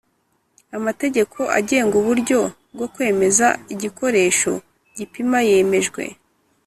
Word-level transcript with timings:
amategeko 0.77 1.39
agenga 1.59 1.93
uburyo 2.01 2.39
bwo 2.73 2.87
kwemeza 2.93 3.47
igikoresho 3.73 4.51
gipima 4.97 5.37
yemejwe 5.49 6.03